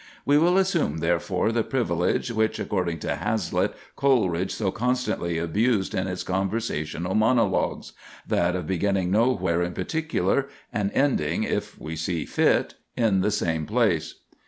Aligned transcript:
We 0.25 0.39
will 0.39 0.57
assume, 0.57 0.97
therefore, 0.97 1.51
the 1.51 1.61
privilege 1.63 2.31
which, 2.31 2.57
according 2.57 2.97
to 3.01 3.17
Hazlitt, 3.17 3.75
Coleridge 3.95 4.51
so 4.51 4.71
constantly 4.71 5.37
abused 5.37 5.93
in 5.93 6.07
his 6.07 6.23
conversational 6.23 7.13
monologues—that 7.13 8.55
of 8.55 8.65
beginning 8.65 9.11
nowhere 9.11 9.61
in 9.61 9.73
particular, 9.73 10.47
and 10.73 10.89
ending, 10.93 11.43
if 11.43 11.79
we 11.79 11.95
see 11.95 12.25
fit, 12.25 12.73
in 12.97 13.21
the 13.21 13.29
same 13.29 13.67
place. 13.67 14.15